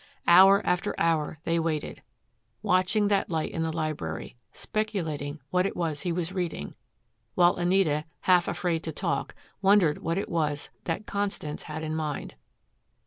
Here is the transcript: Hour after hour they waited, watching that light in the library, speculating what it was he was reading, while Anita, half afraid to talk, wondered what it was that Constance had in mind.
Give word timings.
Hour 0.27 0.65
after 0.65 0.95
hour 0.99 1.37
they 1.43 1.59
waited, 1.59 2.01
watching 2.63 3.07
that 3.09 3.29
light 3.29 3.51
in 3.51 3.61
the 3.61 3.71
library, 3.71 4.35
speculating 4.51 5.39
what 5.51 5.67
it 5.67 5.77
was 5.77 6.01
he 6.01 6.11
was 6.11 6.31
reading, 6.33 6.73
while 7.35 7.57
Anita, 7.57 8.05
half 8.21 8.47
afraid 8.47 8.81
to 8.85 8.91
talk, 8.91 9.35
wondered 9.61 9.99
what 9.99 10.17
it 10.17 10.27
was 10.27 10.71
that 10.85 11.05
Constance 11.05 11.61
had 11.69 11.83
in 11.83 11.95
mind. 11.95 12.33